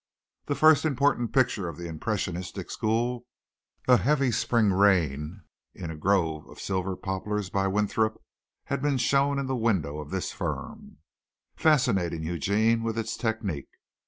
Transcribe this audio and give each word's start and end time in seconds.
The 0.47 0.55
first 0.55 0.83
important 0.83 1.31
picture 1.31 1.69
of 1.69 1.77
the 1.77 1.87
impressionistic 1.87 2.71
school 2.71 3.27
a 3.87 3.97
heavy 3.97 4.31
spring 4.31 4.73
rain 4.73 5.43
in 5.75 5.91
a 5.91 5.95
grove 5.95 6.47
of 6.49 6.59
silver 6.59 6.95
poplars 6.97 7.51
by 7.51 7.67
Winthrop 7.67 8.19
had 8.63 8.81
been 8.81 8.97
shown 8.97 9.37
in 9.37 9.45
the 9.45 9.55
window 9.55 9.99
of 9.99 10.09
this 10.09 10.31
firm, 10.31 10.97
fascinating 11.55 12.23
Eugene 12.23 12.81
with 12.81 12.97
its 12.97 13.15
technique. 13.15 13.69